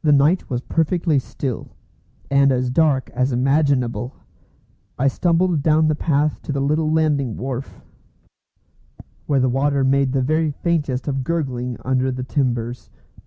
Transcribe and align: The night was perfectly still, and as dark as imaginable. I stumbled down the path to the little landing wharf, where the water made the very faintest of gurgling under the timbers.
The 0.00 0.12
night 0.12 0.48
was 0.48 0.62
perfectly 0.62 1.18
still, 1.18 1.76
and 2.30 2.50
as 2.50 2.70
dark 2.70 3.10
as 3.10 3.30
imaginable. 3.30 4.14
I 4.98 5.06
stumbled 5.08 5.62
down 5.62 5.86
the 5.88 5.94
path 5.94 6.40
to 6.44 6.52
the 6.52 6.62
little 6.62 6.90
landing 6.90 7.36
wharf, 7.36 7.82
where 9.26 9.38
the 9.40 9.50
water 9.50 9.84
made 9.84 10.12
the 10.12 10.22
very 10.22 10.50
faintest 10.50 11.08
of 11.08 11.24
gurgling 11.24 11.76
under 11.84 12.10
the 12.10 12.24
timbers. 12.24 12.88